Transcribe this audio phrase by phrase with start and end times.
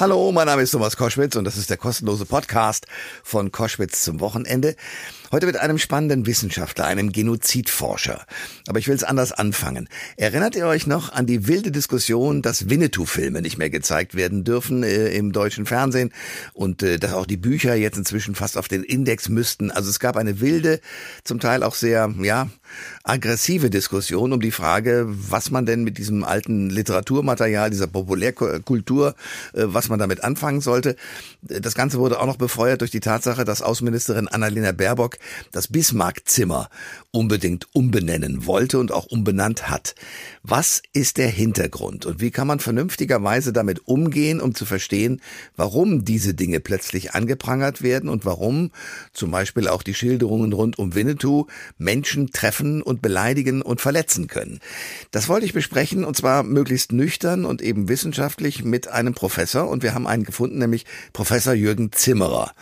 [0.00, 2.86] Hallo, mein Name ist Thomas Koschwitz und das ist der kostenlose Podcast
[3.24, 4.76] von Koschwitz zum Wochenende.
[5.30, 8.24] Heute mit einem spannenden Wissenschaftler, einem Genozidforscher.
[8.66, 9.86] Aber ich will es anders anfangen.
[10.16, 14.82] Erinnert ihr euch noch an die wilde Diskussion, dass Winnetou-Filme nicht mehr gezeigt werden dürfen
[14.82, 16.14] äh, im deutschen Fernsehen
[16.54, 19.70] und äh, dass auch die Bücher jetzt inzwischen fast auf den Index müssten?
[19.70, 20.80] Also es gab eine wilde,
[21.24, 22.48] zum Teil auch sehr, ja,
[23.04, 29.14] aggressive Diskussion um die Frage, was man denn mit diesem alten Literaturmaterial, dieser Populärkultur,
[29.52, 30.96] äh, was man damit anfangen sollte.
[31.42, 35.17] Das Ganze wurde auch noch befeuert durch die Tatsache, dass Außenministerin Annalena Baerbock
[35.52, 36.68] das Bismarck-Zimmer
[37.10, 39.94] unbedingt umbenennen wollte und auch umbenannt hat.
[40.42, 45.20] Was ist der Hintergrund und wie kann man vernünftigerweise damit umgehen, um zu verstehen,
[45.56, 48.70] warum diese Dinge plötzlich angeprangert werden und warum
[49.12, 51.46] zum Beispiel auch die Schilderungen rund um Winnetou
[51.76, 54.60] Menschen treffen und beleidigen und verletzen können?
[55.10, 59.82] Das wollte ich besprechen und zwar möglichst nüchtern und eben wissenschaftlich mit einem Professor und
[59.82, 62.52] wir haben einen gefunden, nämlich Professor Jürgen Zimmerer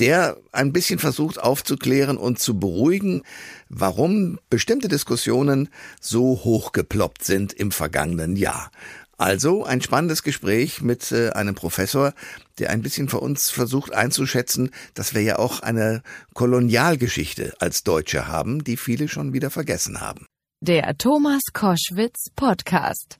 [0.00, 3.22] der ein bisschen versucht aufzuklären und zu beruhigen,
[3.68, 5.68] warum bestimmte Diskussionen
[6.00, 8.70] so hochgeploppt sind im vergangenen Jahr.
[9.18, 12.14] Also ein spannendes Gespräch mit äh, einem Professor,
[12.58, 18.26] der ein bisschen für uns versucht einzuschätzen, dass wir ja auch eine Kolonialgeschichte als Deutsche
[18.28, 20.29] haben, die viele schon wieder vergessen haben.
[20.62, 23.16] Der Thomas Koschwitz Podcast.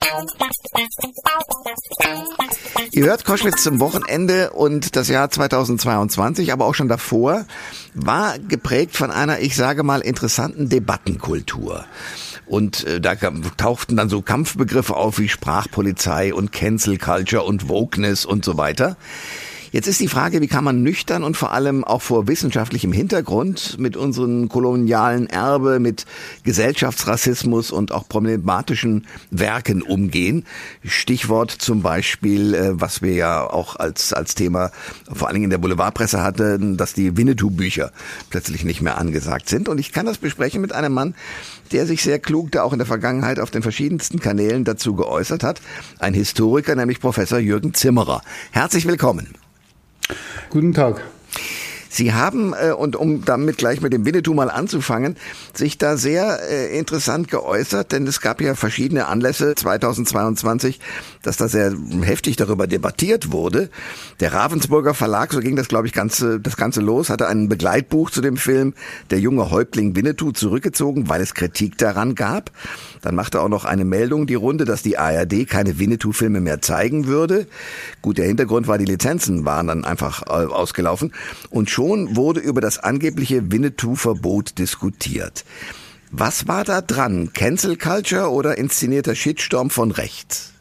[2.91, 7.47] Ihr hört Koschwitz zum Wochenende und das Jahr 2022, aber auch schon davor,
[7.95, 11.85] war geprägt von einer, ich sage mal, interessanten Debattenkultur.
[12.45, 18.23] Und äh, da tauchten dann so Kampfbegriffe auf wie Sprachpolizei und Cancel Culture und Wokeness
[18.23, 18.97] und so weiter.
[19.71, 23.77] Jetzt ist die Frage, wie kann man nüchtern und vor allem auch vor wissenschaftlichem Hintergrund
[23.79, 26.05] mit unseren kolonialen Erbe, mit
[26.43, 30.45] Gesellschaftsrassismus und auch problematischen Werken umgehen.
[30.83, 34.71] Stichwort zum Beispiel, äh, was wir ja auch als, als Thema
[35.09, 37.93] vor allen Dingen in der Boulevardpresse hatten, dass die Winnetou-Bücher
[38.29, 39.69] plötzlich nicht mehr angesagt sind.
[39.69, 41.15] Und ich kann das besprechen mit einem Mann,
[41.71, 45.43] der sich sehr klug da auch in der Vergangenheit auf den verschiedensten Kanälen dazu geäußert
[45.43, 45.61] hat.
[45.97, 48.21] Ein Historiker, nämlich Professor Jürgen Zimmerer.
[48.51, 49.40] Herzlich willkommen.
[50.49, 51.01] Guten Tag.
[51.93, 55.17] Sie haben, äh, und um damit gleich mit dem Winnetou mal anzufangen,
[55.53, 60.79] sich da sehr äh, interessant geäußert, denn es gab ja verschiedene Anlässe 2022,
[61.21, 63.69] dass da sehr heftig darüber debattiert wurde.
[64.21, 68.09] Der Ravensburger Verlag, so ging das, glaube ich, ganze, das Ganze los, hatte ein Begleitbuch
[68.09, 68.73] zu dem Film
[69.09, 72.51] Der junge Häuptling Winnetou zurückgezogen, weil es Kritik daran gab.
[73.01, 77.07] Dann machte auch noch eine Meldung die Runde, dass die ARD keine Winnetou-Filme mehr zeigen
[77.07, 77.47] würde.
[78.01, 81.11] Gut, der Hintergrund war, die Lizenzen waren dann einfach äh, ausgelaufen.
[81.49, 85.43] Und schon wurde über das angebliche Winnetou-Verbot diskutiert.
[86.11, 87.31] Was war da dran?
[87.33, 90.51] Cancel Culture oder inszenierter Shitstorm von rechts?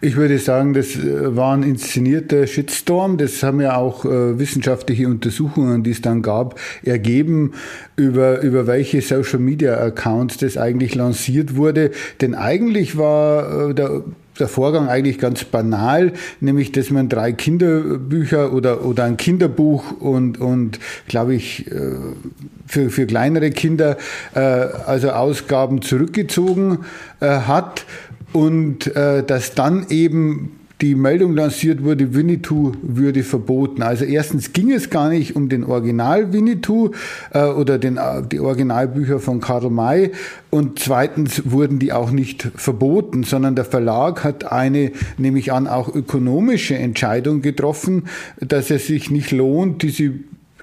[0.00, 3.18] Ich würde sagen, das äh, war ein inszenierter Shitstorm.
[3.18, 7.52] Das haben ja auch äh, wissenschaftliche Untersuchungen, die es dann gab, ergeben,
[7.96, 11.90] über, über welche Social Media Accounts das eigentlich lanciert wurde.
[12.20, 14.02] Denn eigentlich war äh, der
[14.38, 20.40] der Vorgang eigentlich ganz banal, nämlich dass man drei Kinderbücher oder, oder ein Kinderbuch und,
[20.40, 21.92] und glaube ich, äh,
[22.66, 23.96] für, für kleinere Kinder
[24.34, 26.78] äh, also Ausgaben zurückgezogen
[27.20, 27.84] hat
[28.32, 33.82] und äh, dass dann eben die Meldung lanciert wurde, Winnetou würde verboten.
[33.82, 36.90] Also erstens ging es gar nicht um den Original Winnetou
[37.32, 40.10] äh, oder den, äh, die Originalbücher von Karl May
[40.50, 45.68] und zweitens wurden die auch nicht verboten, sondern der Verlag hat eine, nehme ich an,
[45.68, 48.08] auch ökonomische Entscheidung getroffen,
[48.40, 50.14] dass es sich nicht lohnt, diese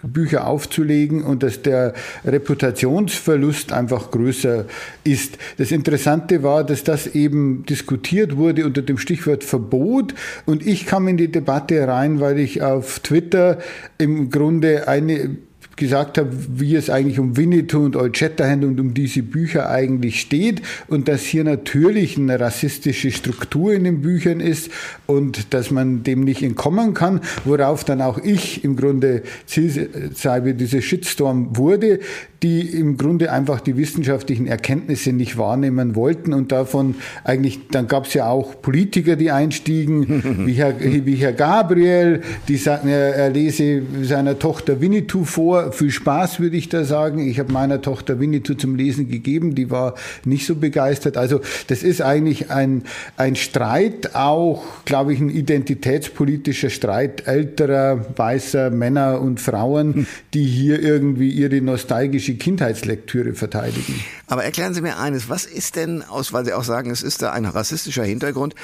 [0.04, 1.94] Bücher aufzulegen und dass der
[2.26, 4.66] Reputationsverlust einfach größer
[5.04, 5.38] ist.
[5.58, 10.14] Das Interessante war, dass das eben diskutiert wurde unter dem Stichwort Verbot
[10.46, 13.60] und ich kam in die Debatte rein, weil ich auf Twitter
[13.98, 15.38] im Grunde eine
[15.80, 20.20] gesagt habe, wie es eigentlich um Winnetou und Old Shatterhand und um diese Bücher eigentlich
[20.22, 24.70] steht und dass hier natürlich eine rassistische Struktur in den Büchern ist
[25.08, 30.82] und dass man dem nicht entkommen kann, worauf dann auch ich im Grunde Zielscheibe dieser
[30.82, 32.00] Shitstorm wurde,
[32.44, 38.06] die im Grunde einfach die wissenschaftlichen Erkenntnisse nicht wahrnehmen wollten und davon eigentlich, dann gab
[38.06, 43.30] es ja auch Politiker, die einstiegen, wie Herr, wie Herr Gabriel, die sagten, er, er
[43.30, 47.20] lese seiner Tochter Winnetou vor, Viel Spaß, würde ich da sagen.
[47.20, 49.96] Ich habe meiner Tochter Winnetou zum Lesen gegeben, die war
[50.26, 51.18] nicht so begeistert.
[51.18, 52.84] Also das ist eigentlich ein,
[53.18, 60.82] ein Streit, auch, glaube ich, ein identitätspolitischer Streit älterer, weißer Männer und Frauen, die hier
[60.82, 63.96] irgendwie ihre nostalgische Kindheitslektüre verteidigen.
[64.28, 67.22] Aber erklären Sie mir eines, was ist denn aus, weil Sie auch sagen, es ist
[67.22, 68.56] da ein rassistischer Hintergrund,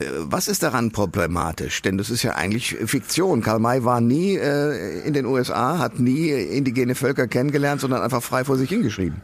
[0.00, 1.82] was ist daran problematisch?
[1.82, 3.42] Denn das ist ja eigentlich Fiktion.
[3.42, 8.22] Karl May war nie äh, in den USA, hat nie indigene Völker kennengelernt, sondern einfach
[8.22, 9.20] frei vor sich hingeschrieben.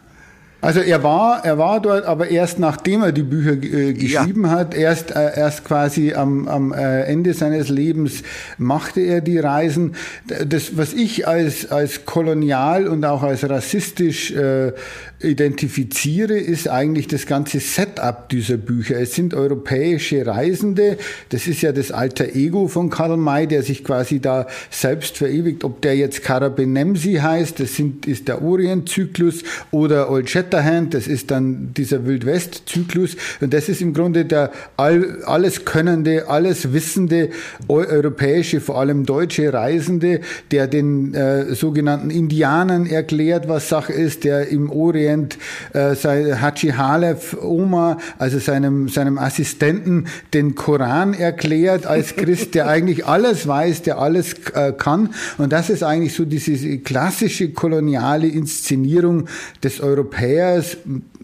[0.64, 4.50] Also er war, er war dort, aber erst nachdem er die Bücher äh, geschrieben ja.
[4.52, 8.22] hat, erst, äh, erst quasi am, am äh, Ende seines Lebens
[8.56, 9.94] machte er die Reisen.
[10.26, 14.72] Das, was ich als, als kolonial und auch als rassistisch äh,
[15.20, 18.98] identifiziere, ist eigentlich das ganze Setup dieser Bücher.
[18.98, 20.96] Es sind europäische Reisende.
[21.28, 25.62] Das ist ja das alter Ego von Karl May, der sich quasi da selbst verewigt.
[25.62, 31.32] Ob der jetzt Karabenemsi heißt, das sind, ist der Orientzyklus oder Old Shatterhand, das ist
[31.32, 33.16] dann dieser Wildwest-Zyklus.
[33.40, 37.30] Und das ist im Grunde der all, alles könnende, alles wissende
[37.66, 40.20] europäische, vor allem deutsche Reisende,
[40.52, 45.38] der den äh, sogenannten Indianern erklärt, was Sache ist, der im Orient
[45.72, 52.68] äh, sei Haji Halef Oma, also seinem, seinem Assistenten, den Koran erklärt als Christ, der
[52.68, 55.10] eigentlich alles weiß, der alles äh, kann.
[55.38, 59.26] Und das ist eigentlich so diese klassische koloniale Inszenierung
[59.62, 60.43] des Europäers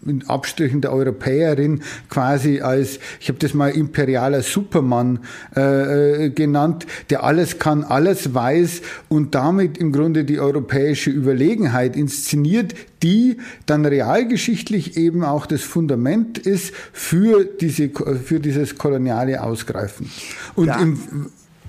[0.05, 5.19] in Abstrichen der Europäerin quasi als, ich habe das mal imperialer Supermann
[5.55, 11.95] äh, äh, genannt, der alles kann, alles weiß und damit im Grunde die europäische Überlegenheit
[11.95, 12.73] inszeniert,
[13.03, 17.89] die dann realgeschichtlich eben auch das Fundament ist für, diese,
[18.23, 20.09] für dieses koloniale Ausgreifen.
[20.55, 20.79] Und ja.
[20.79, 20.99] im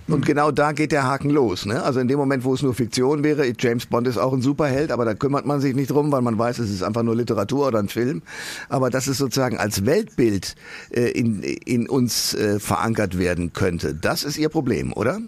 [0.08, 1.66] und genau da geht der Haken los.
[1.66, 1.82] Ne?
[1.82, 4.90] Also in dem Moment, wo es nur Fiktion wäre, James Bond ist auch ein Superheld,
[4.90, 7.68] aber da kümmert man sich nicht drum, weil man weiß, es ist einfach nur Literatur
[7.68, 8.22] oder ein Film.
[8.68, 10.56] Aber dass es sozusagen als Weltbild
[10.90, 15.20] äh, in, in uns äh, verankert werden könnte, das ist Ihr Problem, oder?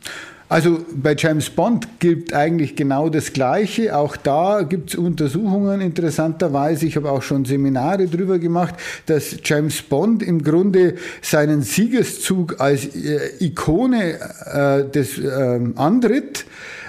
[0.49, 3.97] Also bei James Bond gilt eigentlich genau das Gleiche.
[3.97, 6.87] Auch da gibt es Untersuchungen interessanterweise.
[6.87, 8.75] Ich habe auch schon Seminare drüber gemacht,
[9.07, 16.45] dass James Bond im Grunde seinen Siegeszug als äh, Ikone äh, des äh, antritt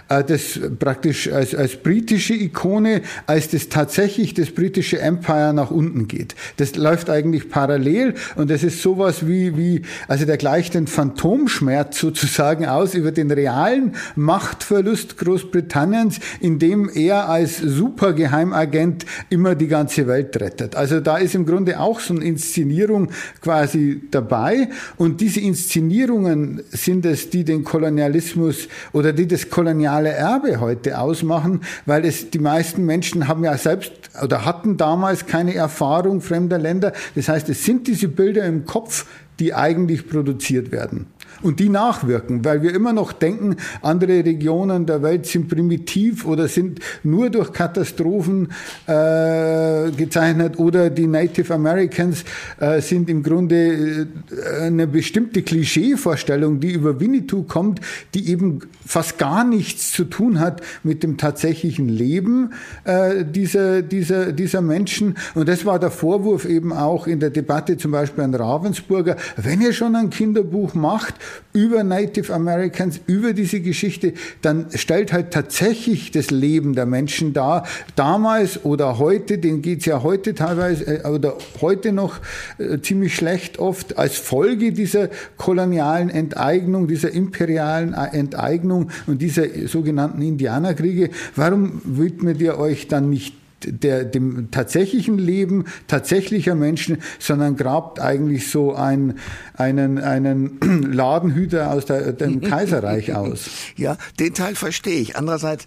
[0.08, 6.36] das praktisch als, als britische Ikone, als das tatsächlich das britische Empire nach unten geht.
[6.58, 12.00] Das läuft eigentlich parallel und das ist sowas wie, wie, also der gleicht den Phantomschmerz
[12.00, 20.40] sozusagen aus über den realen Machtverlust Großbritanniens, indem er als Supergeheimagent immer die ganze Welt
[20.40, 20.76] rettet.
[20.76, 23.10] Also da ist im Grunde auch so eine Inszenierung
[23.42, 30.10] quasi dabei und diese Inszenierungen sind es, die den Kolonialismus oder die das Kolonial koloniale
[30.10, 35.56] Erbe heute ausmachen, weil es die meisten Menschen haben ja selbst oder hatten damals keine
[35.56, 36.94] Erfahrung fremder Länder.
[37.16, 39.06] Das heißt, es sind diese Bilder im Kopf,
[39.40, 41.08] die eigentlich produziert werden
[41.42, 46.48] und die nachwirken, weil wir immer noch denken, andere Regionen der Welt sind primitiv oder
[46.48, 48.50] sind nur durch Katastrophen
[48.88, 52.24] äh, gezeichnet oder die Native Americans
[52.60, 57.82] äh, sind im Grunde äh, eine bestimmte Klischeevorstellung, die über Winnetou kommt,
[58.14, 62.54] die eben fast gar nichts zu tun hat mit dem tatsächlichen Leben
[62.84, 65.16] äh, dieser, dieser, dieser Menschen.
[65.34, 69.62] Und das war der Vorwurf eben auch in der Debatte zum Beispiel an Ravensburger, wenn
[69.62, 71.16] ihr schon ein Kinderbuch macht,
[71.54, 77.66] über Native Americans, über diese Geschichte, dann stellt halt tatsächlich das Leben der Menschen dar.
[77.96, 82.20] Damals oder heute, denen geht's ja heute teilweise äh, oder heute noch
[82.58, 89.46] äh, ziemlich schlecht oft, als Folge dieser kolonialen Enteignung, dieser imperialen äh, Enteignung und dieser
[89.68, 91.10] sogenannten Indianerkriege.
[91.36, 98.50] Warum widmet ihr euch dann nicht der, dem tatsächlichen Leben tatsächlicher Menschen, sondern grabt eigentlich
[98.50, 99.20] so ein,
[99.56, 100.60] einen, einen
[100.94, 103.50] Ladenhüter aus der, dem Kaiserreich aus.
[103.76, 105.16] Ja, den Teil verstehe ich.
[105.16, 105.66] Andererseits,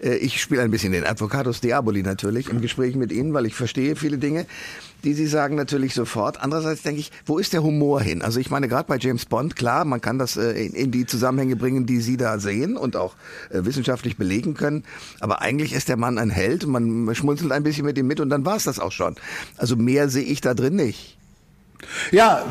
[0.00, 3.54] äh, ich spiele ein bisschen den Advocatus Diaboli natürlich im Gespräch mit Ihnen, weil ich
[3.54, 4.46] verstehe viele Dinge
[5.04, 6.40] die Sie sagen natürlich sofort.
[6.40, 8.22] Andererseits denke ich, wo ist der Humor hin?
[8.22, 11.06] Also ich meine, gerade bei James Bond, klar, man kann das äh, in, in, die
[11.06, 13.14] Zusammenhänge bringen, die Sie da sehen und auch
[13.50, 14.84] äh, wissenschaftlich belegen können.
[15.20, 16.66] Aber eigentlich ist der Mann ein Held.
[16.66, 19.16] Man schmunzelt ein bisschen mit ihm mit und dann war es das auch schon.
[19.56, 21.18] Also mehr sehe ich da drin nicht.
[22.10, 22.44] Ja,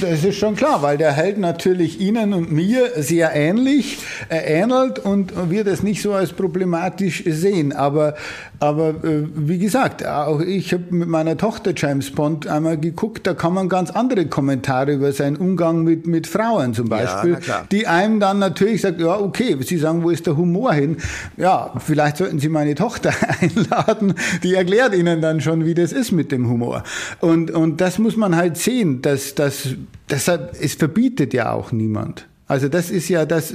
[0.00, 4.98] Das ist schon klar, weil der hält natürlich Ihnen und mir sehr ähnlich, er ähnelt
[4.98, 7.72] und wir das nicht so als problematisch sehen.
[7.72, 8.14] Aber,
[8.58, 13.34] aber äh, wie gesagt, auch ich habe mit meiner Tochter James Bond einmal geguckt, da
[13.34, 17.86] kann man ganz andere Kommentare über seinen Umgang mit, mit Frauen zum Beispiel, ja, die
[17.86, 20.96] einem dann natürlich sagt, ja okay, Sie sagen, wo ist der Humor hin?
[21.36, 26.10] Ja, vielleicht sollten Sie meine Tochter einladen, die erklärt Ihnen dann schon, wie das ist
[26.10, 26.82] mit dem Humor.
[27.20, 29.68] Und, und das muss man halt sehen, dass, dass
[30.10, 32.26] deshalb, es verbietet ja auch niemand.
[32.46, 33.54] Also das ist ja das,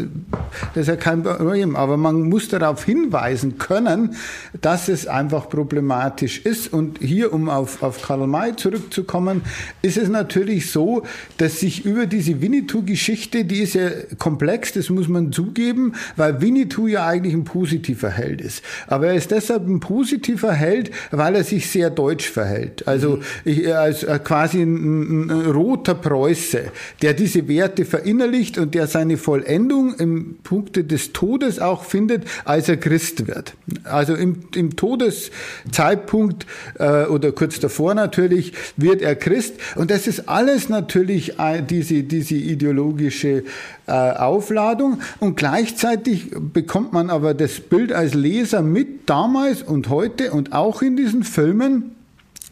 [0.73, 1.75] das ist ja kein Problem.
[1.75, 4.15] Aber man muss darauf hinweisen können,
[4.61, 6.73] dass es einfach problematisch ist.
[6.73, 9.43] Und hier, um auf, auf Karl May zurückzukommen,
[9.83, 11.03] ist es natürlich so,
[11.37, 16.87] dass sich über diese Winnetou-Geschichte, die ist ja komplex, das muss man zugeben, weil Winnetou
[16.87, 18.63] ja eigentlich ein positiver Held ist.
[18.87, 22.87] Aber er ist deshalb ein positiver Held, weil er sich sehr deutsch verhält.
[22.87, 23.21] Also mhm.
[23.45, 26.71] ich, als quasi ein, ein roter Preuße,
[27.03, 32.69] der diese Werte verinnerlicht und der seine Vollendung im Punkte des Todes auch findet, als
[32.69, 33.53] er Christ wird.
[33.83, 36.45] Also im, im Todeszeitpunkt
[36.77, 39.55] äh, oder kurz davor natürlich wird er Christ.
[39.75, 41.33] Und das ist alles natürlich
[41.69, 43.43] diese, diese ideologische
[43.87, 45.01] äh, Aufladung.
[45.19, 50.81] Und gleichzeitig bekommt man aber das Bild als Leser mit damals und heute und auch
[50.81, 51.95] in diesen Filmen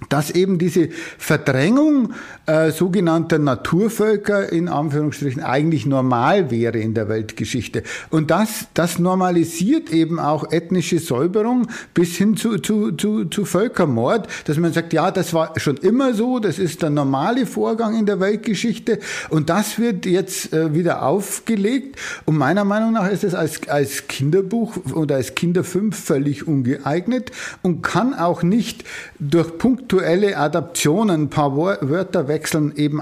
[0.10, 2.14] dass eben diese Verdrängung
[2.46, 7.84] äh, sogenannter Naturvölker in Anführungsstrichen eigentlich normal wäre in der Weltgeschichte.
[8.10, 14.28] Und das, das normalisiert eben auch ethnische Säuberung bis hin zu, zu, zu, zu Völkermord,
[14.46, 18.06] dass man sagt, ja, das war schon immer so, das ist der normale Vorgang in
[18.06, 19.00] der Weltgeschichte
[19.30, 21.98] und das wird jetzt äh, wieder aufgelegt.
[22.26, 27.32] Und meiner Meinung nach ist es als, als Kinderbuch oder als Kinderfilm völlig ungeeignet
[27.64, 28.84] und kann auch nicht
[29.20, 29.58] durch
[29.88, 33.02] punktuelle Adaptionen ein paar Wörter wechseln eben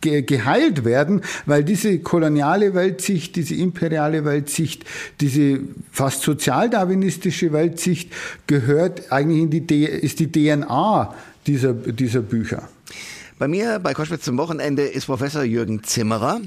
[0.00, 4.84] geheilt werden, weil diese koloniale Weltsicht, diese imperiale Weltsicht,
[5.20, 5.58] diese
[5.90, 8.12] fast sozialdarwinistische Weltsicht
[8.46, 11.14] gehört eigentlich in die, ist die DNA
[11.46, 12.68] dieser, dieser Bücher.
[13.38, 16.40] Bei mir bei Koschwitz zum Wochenende ist Professor Jürgen Zimmerer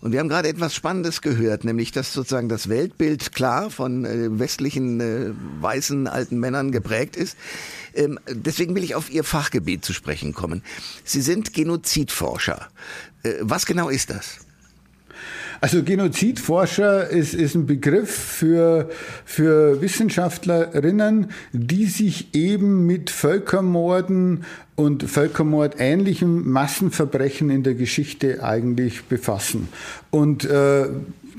[0.00, 4.38] und wir haben gerade etwas Spannendes gehört, nämlich dass sozusagen das Weltbild klar von äh,
[4.38, 7.36] westlichen äh, weißen alten Männern geprägt ist.
[7.92, 10.62] Ähm, deswegen will ich auf Ihr Fachgebiet zu sprechen kommen.
[11.02, 12.68] Sie sind Genozidforscher.
[13.24, 14.47] Äh, was genau ist das?
[15.60, 18.88] Also Genozidforscher ist, ist ein Begriff für,
[19.24, 24.44] für Wissenschaftlerinnen, die sich eben mit Völkermorden
[24.76, 29.68] und völkermordähnlichen Massenverbrechen in der Geschichte eigentlich befassen.
[30.10, 30.86] Und äh,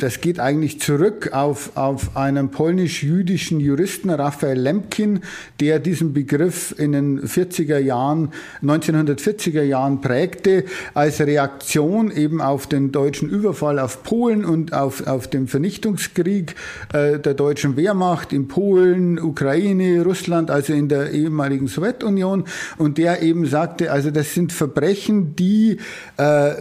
[0.01, 5.21] das geht eigentlich zurück auf, auf einen polnisch-jüdischen Juristen, Raphael Lemkin,
[5.59, 8.29] der diesen Begriff in den 40er Jahren,
[8.63, 15.27] 1940er Jahren prägte, als Reaktion eben auf den deutschen Überfall auf Polen und auf, auf
[15.27, 16.55] den Vernichtungskrieg
[16.93, 22.45] äh, der deutschen Wehrmacht in Polen, Ukraine, Russland, also in der ehemaligen Sowjetunion.
[22.77, 25.77] Und der eben sagte, also das sind Verbrechen, die
[26.17, 26.53] äh,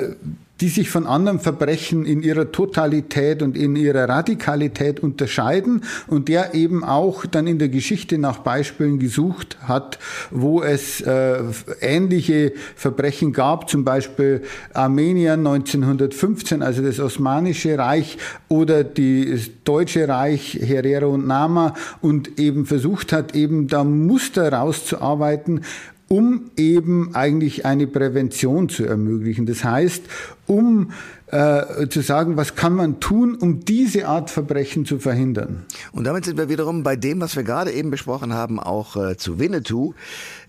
[0.60, 6.54] die sich von anderen Verbrechen in ihrer Totalität und in ihrer Radikalität unterscheiden und der
[6.54, 9.98] eben auch dann in der Geschichte nach Beispielen gesucht hat,
[10.30, 11.38] wo es äh,
[11.80, 14.42] ähnliche Verbrechen gab, zum Beispiel
[14.74, 22.66] Armenien 1915, also das Osmanische Reich oder das Deutsche Reich, Herero und Nama und eben
[22.66, 25.62] versucht hat, eben da Muster rauszuarbeiten,
[26.08, 29.46] um eben eigentlich eine Prävention zu ermöglichen.
[29.46, 30.02] Das heißt,
[30.46, 30.92] um
[31.26, 35.64] äh, zu sagen, was kann man tun, um diese Art Verbrechen zu verhindern.
[35.92, 39.16] Und damit sind wir wiederum bei dem, was wir gerade eben besprochen haben, auch äh,
[39.18, 39.92] zu Winnetou,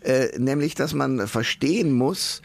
[0.02, 2.42] äh, nämlich, dass man verstehen muss,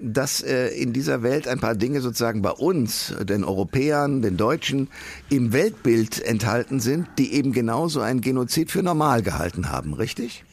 [0.00, 4.88] dass äh, in dieser Welt ein paar Dinge sozusagen bei uns, den Europäern, den Deutschen,
[5.28, 10.44] im Weltbild enthalten sind, die eben genauso ein Genozid für normal gehalten haben, richtig?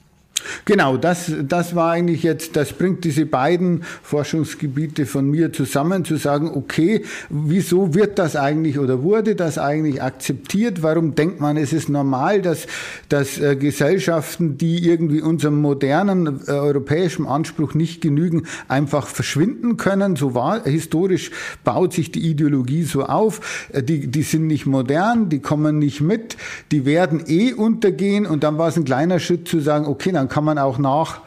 [0.65, 6.17] Genau, das, das war eigentlich jetzt, das bringt diese beiden Forschungsgebiete von mir zusammen, zu
[6.17, 10.83] sagen, okay, wieso wird das eigentlich oder wurde das eigentlich akzeptiert?
[10.83, 12.67] Warum denkt man, es ist normal, dass,
[13.09, 20.15] dass äh, Gesellschaften, die irgendwie unserem modernen äh, europäischen Anspruch nicht genügen, einfach verschwinden können?
[20.15, 21.31] So war, historisch
[21.63, 26.01] baut sich die Ideologie so auf, äh, die, die sind nicht modern, die kommen nicht
[26.01, 26.37] mit,
[26.71, 30.29] die werden eh untergehen und dann war es ein kleiner Schritt zu sagen, okay, dann
[30.31, 31.19] kann man auch nach,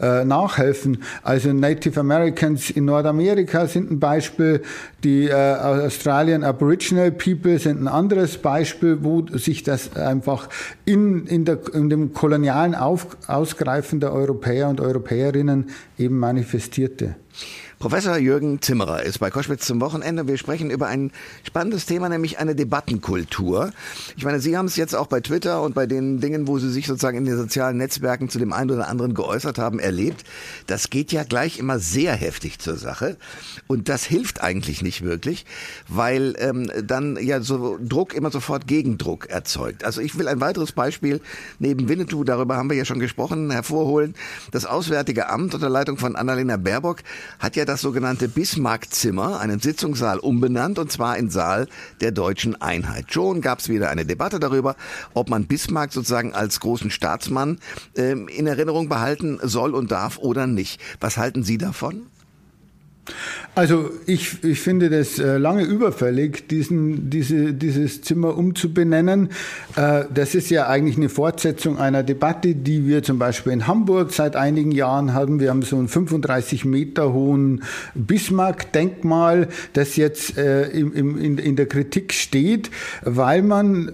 [0.00, 1.02] äh, nachhelfen.
[1.22, 4.62] Also Native Americans in Nordamerika sind ein Beispiel,
[5.04, 10.48] die äh, Australian Aboriginal People sind ein anderes Beispiel, wo sich das einfach
[10.84, 17.16] in, in, der, in dem kolonialen Auf, Ausgreifen der Europäer und Europäerinnen eben manifestierte.
[17.82, 20.28] Professor Jürgen Zimmerer ist bei Koschwitz zum Wochenende.
[20.28, 21.10] Wir sprechen über ein
[21.42, 23.72] spannendes Thema, nämlich eine Debattenkultur.
[24.16, 26.70] Ich meine, Sie haben es jetzt auch bei Twitter und bei den Dingen, wo Sie
[26.70, 30.22] sich sozusagen in den sozialen Netzwerken zu dem einen oder anderen geäußert haben, erlebt.
[30.68, 33.16] Das geht ja gleich immer sehr heftig zur Sache.
[33.66, 35.44] Und das hilft eigentlich nicht wirklich,
[35.88, 39.82] weil ähm, dann ja so Druck immer sofort Gegendruck erzeugt.
[39.82, 41.20] Also ich will ein weiteres Beispiel
[41.58, 44.14] neben Winnetou, darüber haben wir ja schon gesprochen, hervorholen.
[44.52, 46.98] Das Auswärtige Amt unter Leitung von Annalena Baerbock
[47.40, 51.68] hat ja das sogenannte Bismarck-Zimmer, einen Sitzungssaal, umbenannt und zwar in Saal
[52.02, 53.10] der deutschen Einheit.
[53.10, 54.76] Schon gab es wieder eine Debatte darüber,
[55.14, 57.60] ob man Bismarck sozusagen als großen Staatsmann
[57.96, 60.82] ähm, in Erinnerung behalten soll und darf oder nicht.
[61.00, 62.08] Was halten Sie davon?
[63.54, 69.28] Also ich, ich finde das äh, lange überfällig, diesen, diese, dieses Zimmer umzubenennen.
[69.76, 74.12] Äh, das ist ja eigentlich eine Fortsetzung einer Debatte, die wir zum Beispiel in Hamburg
[74.12, 75.38] seit einigen Jahren haben.
[75.38, 77.62] Wir haben so einen 35 Meter hohen
[77.94, 82.70] Bismarck-Denkmal, das jetzt äh, im, im, in, in der Kritik steht,
[83.02, 83.92] weil man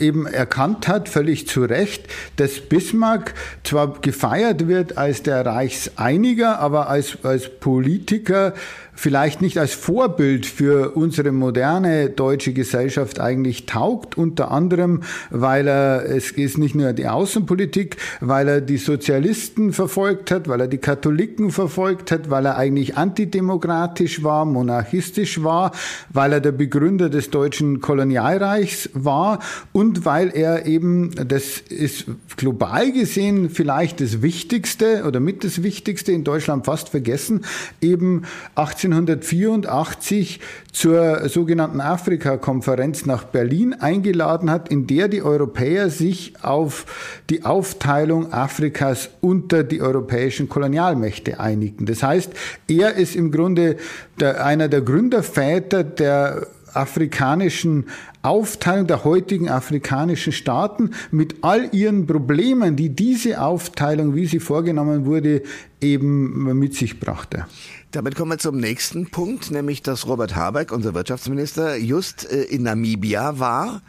[0.00, 2.06] eben erkannt hat, völlig zu Recht,
[2.36, 8.52] dass Bismarck zwar gefeiert wird als der Reichseiniger, aber als, als Politiker, Politiker
[8.98, 16.04] vielleicht nicht als Vorbild für unsere moderne deutsche Gesellschaft eigentlich taugt, unter anderem, weil er,
[16.04, 20.78] es ist nicht nur die Außenpolitik, weil er die Sozialisten verfolgt hat, weil er die
[20.78, 25.70] Katholiken verfolgt hat, weil er eigentlich antidemokratisch war, monarchistisch war,
[26.08, 29.38] weil er der Begründer des deutschen Kolonialreichs war
[29.70, 36.10] und weil er eben, das ist global gesehen vielleicht das Wichtigste oder mit das Wichtigste
[36.10, 37.44] in Deutschland fast vergessen,
[37.80, 38.22] eben
[38.56, 40.40] 18 1984
[40.72, 46.86] zur sogenannten Afrika-Konferenz nach Berlin eingeladen hat, in der die Europäer sich auf
[47.30, 51.86] die Aufteilung Afrikas unter die europäischen Kolonialmächte einigten.
[51.86, 52.32] Das heißt,
[52.68, 53.76] er ist im Grunde
[54.20, 57.86] der, einer der Gründerväter der afrikanischen
[58.22, 65.06] Aufteilung der heutigen afrikanischen Staaten mit all ihren Problemen, die diese Aufteilung, wie sie vorgenommen
[65.06, 65.42] wurde,
[65.80, 67.46] eben mit sich brachte.
[67.90, 72.64] Damit kommen wir zum nächsten Punkt, nämlich dass Robert Habeck, unser Wirtschaftsminister, just äh, in
[72.64, 73.80] Namibia war.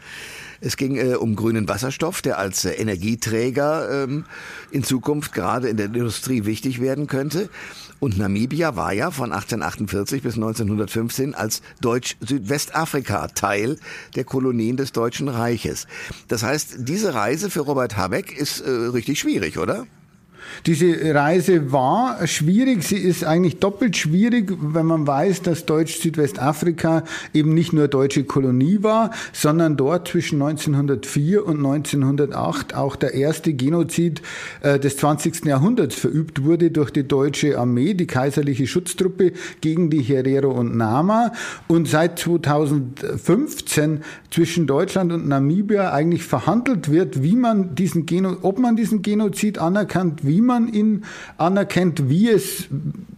[0.62, 4.24] Es ging äh, um grünen Wasserstoff, der als äh, Energieträger ähm,
[4.70, 7.50] in Zukunft gerade in der Industrie wichtig werden könnte.
[8.00, 13.78] Und Namibia war ja von 1848 bis 1915 als Deutsch-Südwestafrika Teil
[14.16, 15.86] der Kolonien des Deutschen Reiches.
[16.26, 19.86] Das heißt, diese Reise für Robert Habeck ist äh, richtig schwierig, oder?
[20.66, 22.82] Diese Reise war schwierig.
[22.82, 28.82] Sie ist eigentlich doppelt schwierig, wenn man weiß, dass Deutsch-Südwestafrika eben nicht nur deutsche Kolonie
[28.82, 34.22] war, sondern dort zwischen 1904 und 1908 auch der erste Genozid
[34.62, 35.44] äh, des 20.
[35.44, 41.32] Jahrhunderts verübt wurde durch die deutsche Armee, die kaiserliche Schutztruppe gegen die Herero und Nama.
[41.68, 48.58] Und seit 2015 zwischen Deutschland und Namibia eigentlich verhandelt wird, wie man diesen Geno ob
[48.58, 51.04] man diesen Genozid anerkannt, wie man ihn
[51.38, 52.68] anerkennt, wie es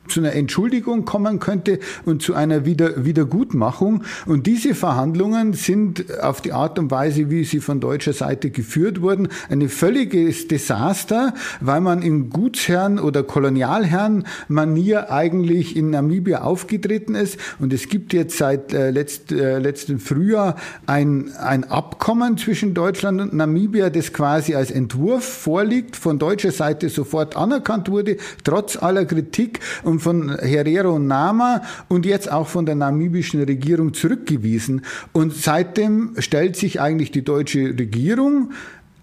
[0.09, 4.05] zu einer Entschuldigung kommen könnte und zu einer Wieder Wiedergutmachung.
[4.27, 9.01] Und diese Verhandlungen sind auf die Art und Weise, wie sie von deutscher Seite geführt
[9.01, 17.39] wurden, ein völliges Desaster, weil man in Gutsherren- oder Kolonialherren-Manier eigentlich in Namibia aufgetreten ist.
[17.59, 23.21] Und es gibt jetzt seit äh, letzt, äh, letzten Frühjahr ein, ein Abkommen zwischen Deutschland
[23.21, 29.05] und Namibia, das quasi als Entwurf vorliegt, von deutscher Seite sofort anerkannt wurde, trotz aller
[29.05, 29.61] Kritik.
[29.83, 34.83] Und von Herero Nama und jetzt auch von der namibischen Regierung zurückgewiesen.
[35.13, 38.51] Und seitdem stellt sich eigentlich die deutsche Regierung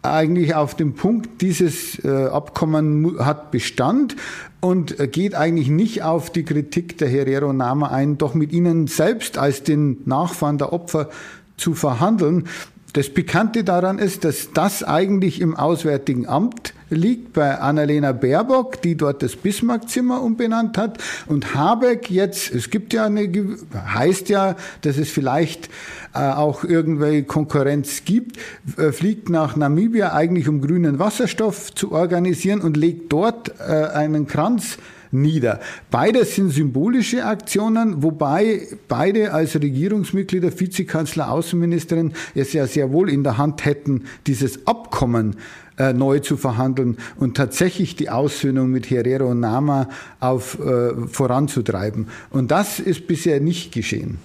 [0.02, 4.16] eigentlich auf den Punkt, dieses äh, Abkommen hat Bestand
[4.62, 9.38] und geht eigentlich nicht auf die Kritik der Herero Nama ein, doch mit ihnen selbst
[9.38, 11.10] als den Nachfahren der Opfer
[11.58, 12.46] zu verhandeln.
[12.94, 18.96] Das Pikante daran ist, dass das eigentlich im Auswärtigen Amt liegt bei Annalena Baerbock, die
[18.96, 20.98] dort das Bismarckzimmer umbenannt hat.
[21.28, 23.30] Und Habeck jetzt, es gibt ja eine,
[23.74, 25.70] heißt ja, dass es vielleicht
[26.14, 28.38] äh, auch irgendwelche Konkurrenz gibt,
[28.78, 34.28] äh, fliegt nach Namibia eigentlich um grünen Wasserstoff zu organisieren und legt dort äh, einen
[34.28, 34.78] Kranz
[35.12, 35.60] nieder.
[35.92, 43.24] Beides sind symbolische Aktionen, wobei beide als Regierungsmitglieder, Vizekanzler, Außenministerin es ja sehr wohl in
[43.24, 45.36] der Hand hätten, dieses Abkommen
[45.80, 49.90] äh, neu zu verhandeln und tatsächlich die Aussöhnung mit Herero und Nama
[50.20, 52.10] auf, äh, voranzutreiben.
[52.30, 54.20] Und das ist bisher nicht geschehen.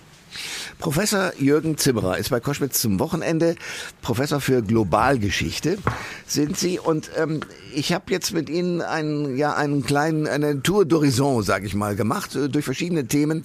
[0.79, 3.55] Professor Jürgen Zimmerer ist bei Koschwitz zum Wochenende
[4.03, 5.79] Professor für Globalgeschichte
[6.27, 7.41] sind Sie und ähm,
[7.75, 11.97] ich habe jetzt mit Ihnen einen ja einen kleinen eine Tour d'horizon, sage ich mal,
[11.97, 13.45] gemacht äh, durch verschiedene Themen,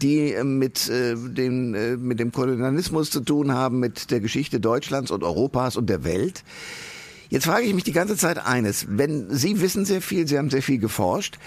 [0.00, 4.60] die äh, mit äh, dem äh, mit dem Kolonialismus zu tun haben, mit der Geschichte
[4.60, 6.44] Deutschlands und Europas und der Welt.
[7.30, 8.86] Jetzt frage ich mich die ganze Zeit eines.
[8.88, 11.38] Wenn Sie wissen sehr viel, Sie haben sehr viel geforscht,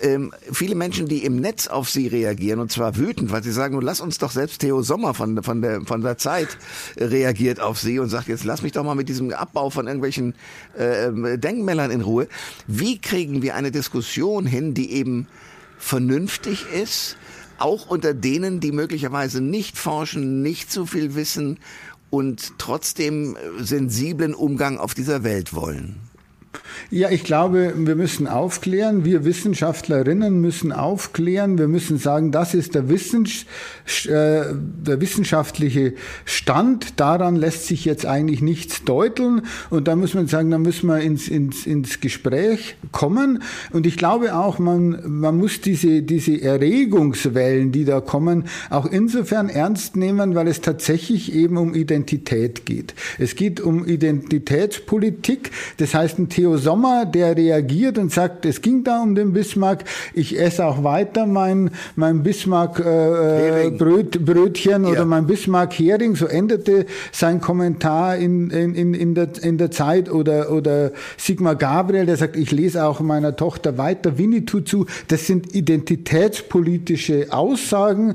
[0.00, 3.74] ähm, viele Menschen, die im Netz auf sie reagieren und zwar wütend, weil sie sagen,
[3.74, 6.56] nun lass uns doch selbst Theo Sommer von, von, der, von der Zeit
[6.96, 10.34] reagiert auf sie und sagt, jetzt lass mich doch mal mit diesem Abbau von irgendwelchen
[10.76, 12.28] äh, Denkmälern in Ruhe.
[12.66, 15.26] Wie kriegen wir eine Diskussion hin, die eben
[15.78, 17.16] vernünftig ist,
[17.58, 21.58] auch unter denen, die möglicherweise nicht forschen, nicht so viel wissen
[22.10, 26.00] und trotzdem sensiblen Umgang auf dieser Welt wollen?
[26.90, 29.04] Ja, ich glaube, wir müssen aufklären.
[29.04, 31.58] Wir Wissenschaftlerinnen müssen aufklären.
[31.58, 33.44] Wir müssen sagen, das ist der, Wissens
[34.06, 37.00] äh, der wissenschaftliche Stand.
[37.00, 39.42] Daran lässt sich jetzt eigentlich nichts deuteln.
[39.70, 43.42] Und da muss man sagen, da müssen wir ins, ins, ins Gespräch kommen.
[43.72, 49.48] Und ich glaube auch, man, man muss diese, diese Erregungswellen, die da kommen, auch insofern
[49.48, 52.94] ernst nehmen, weil es tatsächlich eben um Identität geht.
[53.18, 55.50] Es geht um Identitätspolitik.
[55.78, 59.84] Das heißt, ein Theo Sommer, der reagiert und sagt, es ging da um den Bismarck,
[60.12, 64.90] ich esse auch weiter mein, mein Bismarck äh, Bröt, Brötchen ja.
[64.90, 70.10] oder mein Bismarck Hering, so endete sein Kommentar in, in, in, der, in der Zeit
[70.10, 74.84] oder, oder Sigmar Gabriel, der sagt, ich lese auch meiner Tochter weiter Winnetou zu.
[75.06, 78.12] Das sind identitätspolitische Aussagen,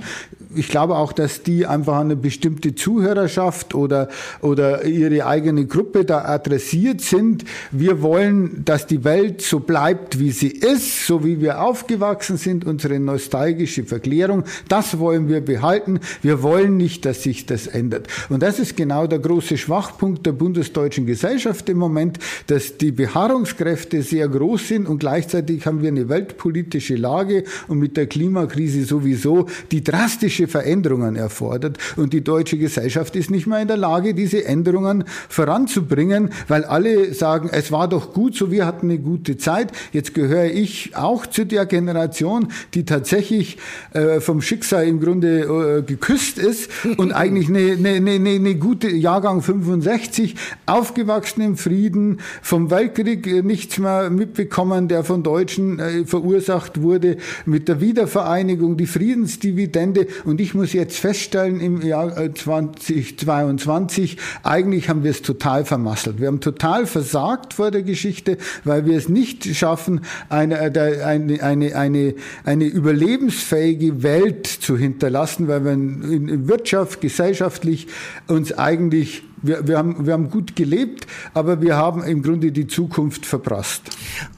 [0.55, 4.09] ich glaube auch, dass die einfach eine bestimmte Zuhörerschaft oder,
[4.41, 7.45] oder ihre eigene Gruppe da adressiert sind.
[7.71, 12.65] Wir wollen, dass die Welt so bleibt, wie sie ist, so wie wir aufgewachsen sind,
[12.65, 14.43] unsere nostalgische Verklärung.
[14.67, 15.99] Das wollen wir behalten.
[16.21, 18.07] Wir wollen nicht, dass sich das ändert.
[18.29, 24.01] Und das ist genau der große Schwachpunkt der bundesdeutschen Gesellschaft im Moment, dass die Beharrungskräfte
[24.01, 29.47] sehr groß sind und gleichzeitig haben wir eine weltpolitische Lage und mit der Klimakrise sowieso
[29.71, 31.77] die drastische drastische Veränderungen erfordert.
[31.95, 37.13] Und die deutsche Gesellschaft ist nicht mehr in der Lage, diese Änderungen voranzubringen, weil alle
[37.13, 39.71] sagen, es war doch gut so, wir hatten eine gute Zeit.
[39.91, 43.57] Jetzt gehöre ich auch zu der Generation, die tatsächlich
[43.93, 48.89] äh, vom Schicksal im Grunde äh, geküsst ist und eigentlich eine, eine, eine, eine gute
[48.89, 56.05] Jahrgang 65, aufgewachsen im Frieden, vom Weltkrieg äh, nichts mehr mitbekommen, der von Deutschen äh,
[56.05, 62.11] verursacht wurde, mit der Wiedervereinigung, die Friedensdividende und und ich muss jetzt feststellen, im Jahr
[62.33, 66.19] 2022, äh, eigentlich haben wir es total vermasselt.
[66.19, 71.43] Wir haben total versagt vor der Geschichte, weil wir es nicht schaffen, eine, äh, eine,
[71.43, 72.15] eine, eine,
[72.45, 77.85] eine überlebensfähige Welt zu hinterlassen, weil wir in Wirtschaft, gesellschaftlich
[78.27, 82.65] uns eigentlich wir, wir, haben, wir haben gut gelebt, aber wir haben im Grunde die
[82.65, 83.83] Zukunft verprasst.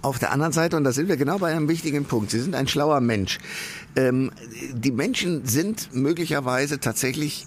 [0.01, 2.55] Auf der anderen Seite, und da sind wir genau bei einem wichtigen Punkt, Sie sind
[2.55, 3.38] ein schlauer Mensch.
[3.95, 4.31] Ähm,
[4.73, 7.45] die Menschen sind möglicherweise tatsächlich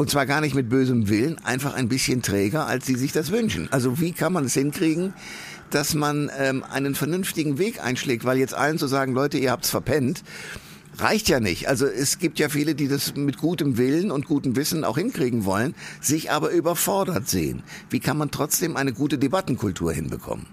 [0.00, 3.30] und zwar gar nicht mit bösem Willen, einfach ein bisschen träger, als sie sich das
[3.30, 3.68] wünschen.
[3.70, 5.12] Also wie kann man es hinkriegen,
[5.68, 9.68] dass man ähm, einen vernünftigen Weg einschlägt, weil jetzt allen zu sagen, Leute, ihr habt's
[9.68, 10.24] verpennt,
[10.96, 11.68] reicht ja nicht.
[11.68, 15.44] Also es gibt ja viele, die das mit gutem Willen und gutem Wissen auch hinkriegen
[15.44, 17.62] wollen, sich aber überfordert sehen.
[17.90, 20.46] Wie kann man trotzdem eine gute Debattenkultur hinbekommen?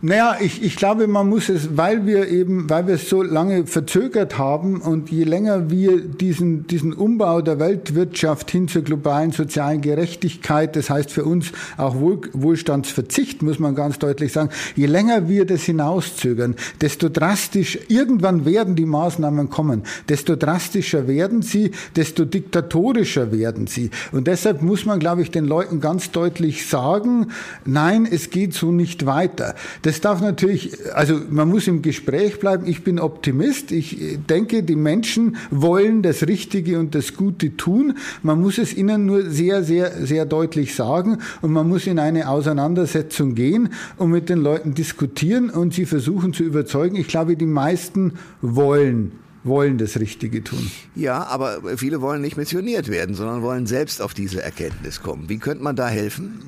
[0.00, 3.66] Naja, ich, ich glaube, man muss es, weil wir eben, weil wir es so lange
[3.66, 9.80] verzögert haben und je länger wir diesen, diesen Umbau der Weltwirtschaft hin zur globalen sozialen
[9.80, 15.28] Gerechtigkeit, das heißt für uns auch Wohl, Wohlstandsverzicht, muss man ganz deutlich sagen, je länger
[15.28, 22.24] wir das hinauszögern, desto drastisch, irgendwann werden die Maßnahmen kommen, desto drastischer werden sie, desto
[22.24, 23.90] diktatorischer werden sie.
[24.12, 27.28] Und deshalb muss man, glaube ich, den Leuten ganz deutlich sagen,
[27.64, 29.54] nein, es geht so nicht weiter.
[29.84, 32.66] Das darf natürlich, also man muss im Gespräch bleiben.
[32.66, 33.70] Ich bin Optimist.
[33.70, 37.98] Ich denke, die Menschen wollen das Richtige und das Gute tun.
[38.22, 42.30] Man muss es ihnen nur sehr, sehr, sehr deutlich sagen und man muss in eine
[42.30, 46.96] Auseinandersetzung gehen und mit den Leuten diskutieren und sie versuchen zu überzeugen.
[46.96, 49.12] Ich glaube, die meisten wollen
[49.46, 50.70] wollen das Richtige tun.
[50.94, 55.28] Ja, aber viele wollen nicht missioniert werden, sondern wollen selbst auf diese Erkenntnis kommen.
[55.28, 56.40] Wie könnte man da helfen?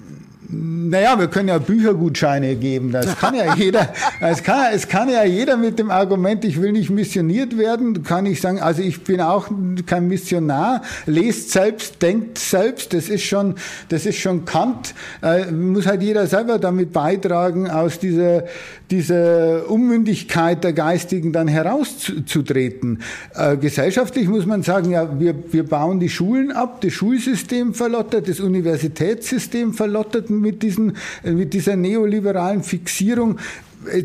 [0.49, 2.93] Naja, wir können ja Büchergutscheine geben.
[2.93, 3.89] Das kann ja jeder.
[4.21, 8.27] Es kann, es kann ja jeder mit dem Argument, ich will nicht missioniert werden, kann
[8.27, 9.49] ich sagen, also ich bin auch
[9.87, 12.95] kein Missionar, lest selbst, denkt selbst.
[12.95, 13.57] Das ist schon,
[13.89, 14.95] das ist schon Kant.
[15.23, 18.45] Äh, muss halt jeder selber damit beitragen, aus dieser,
[18.91, 23.03] dieser Unmündigkeit der Geistigen dann herauszutreten.
[23.35, 28.29] Äh, gesellschaftlich muss man sagen, ja, wir, wir bauen die Schulen ab, das Schulsystem verlottert,
[28.29, 33.39] das Universitätssystem verlottert mit, diesen, mit dieser neoliberalen Fixierung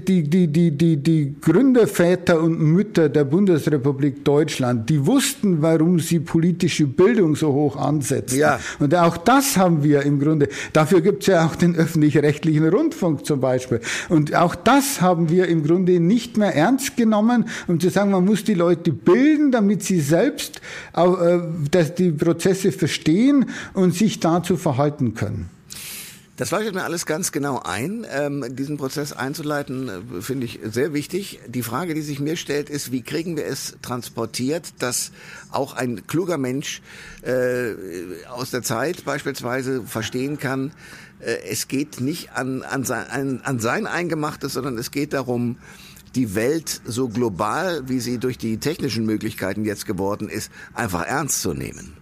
[0.07, 6.19] die, die, die, die, die Gründerväter und Mütter der Bundesrepublik Deutschland, die wussten, warum sie
[6.19, 8.39] politische Bildung so hoch ansetzen.
[8.39, 8.59] Ja.
[8.79, 10.49] Und auch das haben wir im Grunde.
[10.73, 13.81] Dafür gibt es ja auch den öffentlich-rechtlichen Rundfunk zum Beispiel.
[14.09, 18.25] Und auch das haben wir im Grunde nicht mehr ernst genommen, um zu sagen, man
[18.25, 20.61] muss die Leute bilden, damit sie selbst
[20.93, 21.39] auch, äh,
[21.71, 25.49] dass die Prozesse verstehen und sich dazu verhalten können.
[26.41, 28.03] Das leuchtet mir alles ganz genau ein.
[28.09, 31.39] Ähm, diesen Prozess einzuleiten, äh, finde ich sehr wichtig.
[31.47, 35.11] Die Frage, die sich mir stellt, ist, wie kriegen wir es transportiert, dass
[35.51, 36.81] auch ein kluger Mensch
[37.21, 37.75] äh,
[38.27, 40.71] aus der Zeit beispielsweise verstehen kann,
[41.19, 45.59] äh, es geht nicht an, an, sein, an sein Eingemachtes, sondern es geht darum,
[46.15, 51.43] die Welt so global, wie sie durch die technischen Möglichkeiten jetzt geworden ist, einfach ernst
[51.43, 52.00] zu nehmen.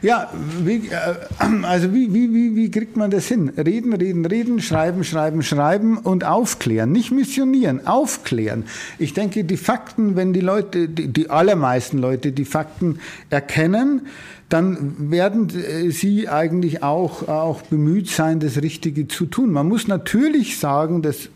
[0.00, 0.30] Ja,
[0.62, 3.48] wie, äh, also wie, wie, wie, wie kriegt man das hin?
[3.56, 6.92] Reden, reden, reden, schreiben, schreiben, schreiben und aufklären.
[6.92, 8.64] Nicht missionieren, aufklären.
[8.98, 14.02] Ich denke, die Fakten, wenn die Leute, die, die allermeisten Leute die Fakten erkennen,
[14.48, 19.52] dann werden äh, sie eigentlich auch, auch bemüht sein, das Richtige zu tun.
[19.52, 21.28] Man muss natürlich sagen, dass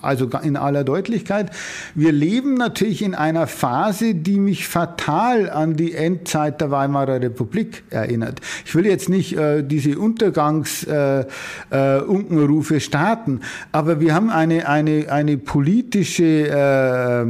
[0.00, 1.50] also in aller Deutlichkeit,
[1.94, 7.84] wir leben natürlich in einer Phase, die mich fatal an die Endzeit der Weimarer Republik
[7.90, 8.40] erinnert.
[8.64, 15.06] Ich will jetzt nicht äh, diese Untergangsunkenrufe äh, äh, starten, aber wir haben eine, eine,
[15.10, 17.24] eine politische äh,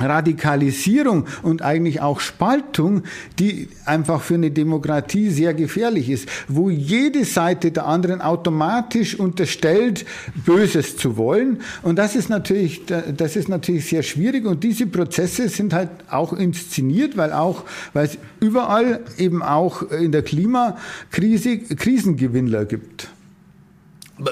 [0.00, 3.02] Radikalisierung und eigentlich auch Spaltung,
[3.38, 10.04] die einfach für eine Demokratie sehr gefährlich ist, wo jede Seite der anderen automatisch unterstellt,
[10.44, 11.60] Böses zu wollen.
[11.82, 14.46] Und das ist natürlich, das ist natürlich sehr schwierig.
[14.46, 20.12] Und diese Prozesse sind halt auch inszeniert, weil auch, weil es überall eben auch in
[20.12, 23.08] der Klimakrise Krisengewinnler gibt.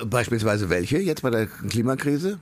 [0.07, 2.38] Beispielsweise welche jetzt bei der Klimakrise?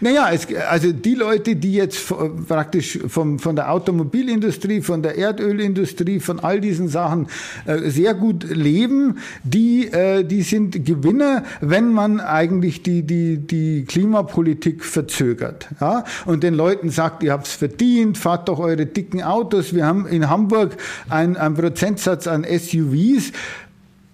[0.00, 2.12] Naja, es, also die Leute, die jetzt
[2.48, 7.26] praktisch vom, von der Automobilindustrie, von der Erdölindustrie, von all diesen Sachen
[7.66, 13.84] äh, sehr gut leben, die, äh, die sind Gewinner, wenn man eigentlich die, die, die
[13.84, 15.68] Klimapolitik verzögert.
[15.80, 16.04] Ja?
[16.24, 19.74] Und den Leuten sagt, ihr habt's verdient, fahrt doch eure dicken Autos.
[19.74, 20.76] Wir haben in Hamburg
[21.10, 23.32] einen, Prozentsatz an SUVs.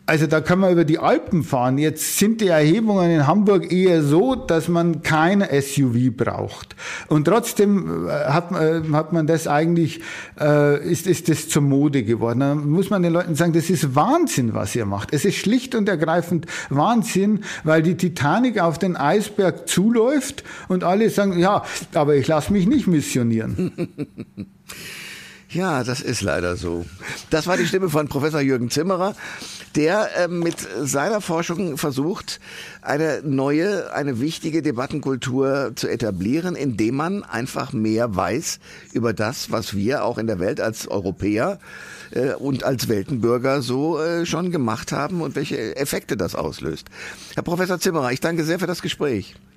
[0.07, 1.79] Also da kann man über die Alpen fahren.
[1.79, 6.77] Jetzt sind die Erhebungen in Hamburg eher so, dass man kein SUV braucht.
[7.09, 10.03] Und trotzdem äh, hat, äh, hat man das eigentlich,
[10.39, 12.41] äh, ist, ist das zur Mode geworden.
[12.41, 15.15] Dann muss man den Leuten sagen, das ist Wahnsinn, was ihr macht.
[15.15, 21.09] Es ist schlicht und ergreifend Wahnsinn, weil die Titanic auf den Eisberg zuläuft und alle
[21.09, 21.65] sagen, ja,
[21.95, 23.73] aber ich lasse mich nicht missionieren.
[25.55, 26.85] Ja, das ist leider so.
[27.31, 29.15] Das war die Stimme von Professor Jürgen Zimmerer,
[29.77, 32.41] der äh, mit seiner Forschung versucht,
[32.83, 38.59] eine neue, eine wichtige Debattenkultur zu etablieren, indem man einfach mehr weiß
[38.95, 41.61] über das, was wir auch in der Welt als Europäer
[42.11, 46.89] äh, und als Weltenbürger so äh, schon gemacht haben und welche Effekte das auslöst.
[47.35, 49.37] Herr Professor Zimmerer, ich danke sehr für das Gespräch.